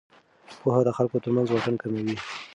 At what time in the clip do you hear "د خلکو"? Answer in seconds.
0.85-1.21